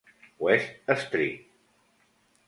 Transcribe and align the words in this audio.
West 0.39 0.81
St. 0.87 1.45